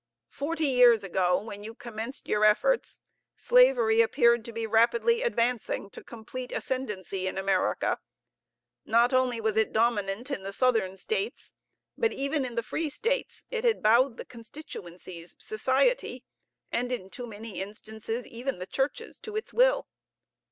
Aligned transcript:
"Forty 0.31 0.65
years 0.65 1.03
ago, 1.03 1.39
when 1.39 1.63
you 1.63 1.75
commenced 1.75 2.27
your 2.27 2.43
efforts, 2.43 2.99
slavery 3.37 4.01
appeared 4.01 4.43
to 4.45 4.51
be 4.51 4.65
rapidly 4.65 5.21
advancing 5.21 5.91
to 5.91 6.03
complete 6.03 6.51
ascendency 6.51 7.27
in 7.27 7.37
America. 7.37 7.99
Not 8.83 9.13
only 9.13 9.39
was 9.39 9.55
it 9.57 9.71
dominant 9.71 10.31
in 10.31 10.41
the 10.41 10.51
Southern 10.53 10.97
States, 10.97 11.53
but 11.99 12.11
even 12.13 12.45
in 12.45 12.55
the 12.55 12.63
Free 12.63 12.89
States 12.89 13.45
it 13.51 13.63
had 13.63 13.83
bowed 13.83 14.17
the 14.17 14.25
constituencies, 14.25 15.35
society, 15.37 16.23
and, 16.71 16.91
in 16.91 17.11
too 17.11 17.27
many 17.27 17.61
instances, 17.61 18.25
even 18.25 18.57
the 18.57 18.65
churches 18.65 19.19
to 19.19 19.35
its 19.35 19.53
will. 19.53 19.87